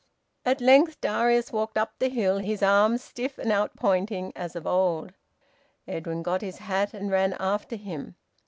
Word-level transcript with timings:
At 0.45 0.61
length 0.61 0.99
Darius 0.99 1.51
walked 1.51 1.77
up 1.77 1.99
the 1.99 2.09
hill, 2.09 2.39
his 2.39 2.63
arms 2.63 3.03
stiff 3.03 3.37
and 3.37 3.51
out 3.51 3.75
pointing, 3.75 4.33
as 4.35 4.55
of 4.55 4.65
old. 4.65 5.13
Edwin 5.87 6.23
got 6.23 6.41
his 6.41 6.57
hat 6.57 6.95
and 6.95 7.11
ran 7.11 7.33
after 7.33 7.75
him. 7.75 8.15